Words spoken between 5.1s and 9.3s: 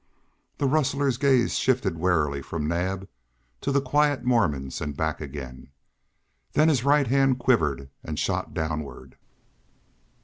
again. Then his right hand quivered and shot downward.